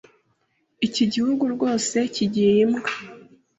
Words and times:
Iki 0.87 1.03
gihugu 1.13 1.43
rwose 1.53 1.97
kigiye 2.13 2.53
imbwa! 2.65 2.91